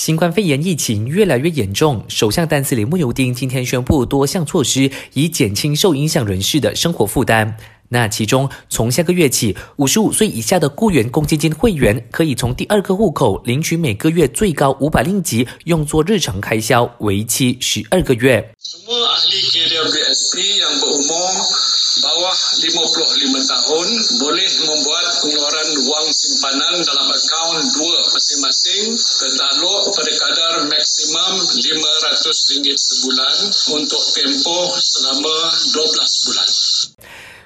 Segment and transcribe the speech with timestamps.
[0.00, 7.54] 新冠肺炎疫情越来越严重，首相丹斯里穆尤丁今天宣布多项措施，以减轻受影响人士的生活负担。
[7.90, 18.54] 那其中，从下个月起，五十五岁以下的雇员公积金会员可以从第二个户口领取每个月最高五百令吉，用作日常开销，为期十二个月。
[22.03, 23.87] bawah 55 tahun
[24.19, 32.25] boleh membuat pengeluaran wang simpanan dalam akaun dua masing-masing tertakluk pada kadar maksimum RM500
[32.75, 33.35] sebulan
[33.79, 35.35] untuk tempoh selama
[35.71, 36.49] 12 bulan.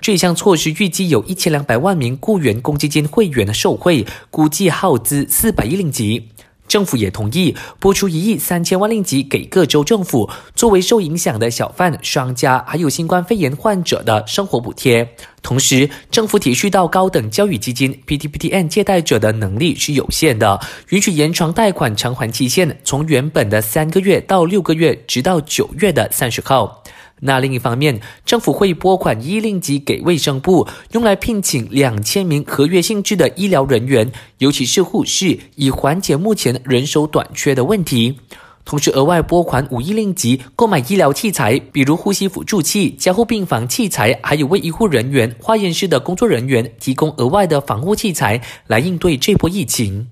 [0.01, 6.29] 这项措施预计有一千两百万名雇员公积金会员的受惠，估计耗资四百亿令吉。
[6.74, 15.14] 政府也同意拨出一亿三千万令吉给各州政府，作为受影响的小贩、商家还有新冠肺炎患者的生活补贴。
[15.44, 20.58] 同时，政府体恤到高等教育基金 （PTPTN） 借贷者的能力是有限的，
[20.88, 26.82] 允许延长贷款偿还期限，从原本的三个月到六个月，直到九月的三十号。
[27.20, 38.18] 那另一方面，政府会拨款一令吉给卫生部，用来聘请两千名合约性质的医疗人员，尤其是护士，以缓解目前人手短缺的问题。
[38.64, 50.08] 同时，额外拨款五亿令吉购买医疗器材，比如呼吸辅助器、加护病房器材，还有为医护人员、化验室的工作人员提供额外的防护器材，来应对这波疫情。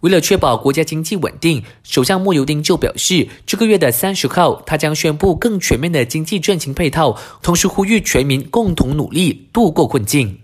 [0.00, 10.38] 为了确保国家经济稳定，首相莫尤丁就表示，这个月的三十号，他将宣布更全面的经济振兴配套，同时呼吁全民共同努力度过困境。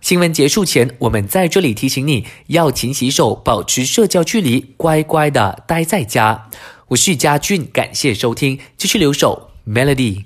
[0.00, 6.48] 新闻结束前，我们在这里提醒你要勤洗手，保持社交距离，乖乖的待在家。
[6.88, 10.24] 我是嘉俊，感谢收听，继续留守 Melody。